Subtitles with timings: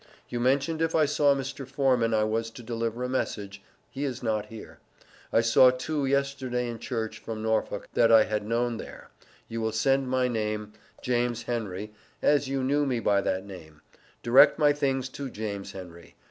[0.29, 1.67] You mentioned if I saw Mr.
[1.67, 2.11] Foreman.
[2.11, 3.61] I was to deliver a message
[3.91, 4.79] he is not here.
[5.31, 9.11] I saw two yesterday in church, from Norfolk, that I had known there.
[9.47, 13.81] You will send my name, James Henry, as you knew me by that name;
[14.23, 16.15] direct my things to James Henry.